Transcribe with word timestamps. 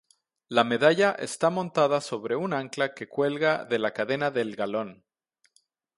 La 0.47 0.63
medalla 0.63 1.11
está 1.11 1.51
montada 1.51 2.01
sobre 2.01 2.35
un 2.35 2.53
ancla 2.55 2.95
que 2.95 3.07
cuelga 3.07 3.65
de 3.65 3.77
la 3.77 3.93
cadena 3.93 4.31
del 4.31 4.55
galón. 4.55 5.05